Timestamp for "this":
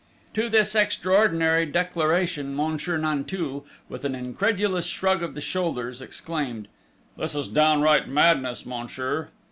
0.49-0.73, 7.17-7.35